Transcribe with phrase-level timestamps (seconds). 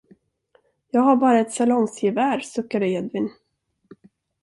[0.91, 3.29] Jag har bara ett salongsgevär, suckade Edvin.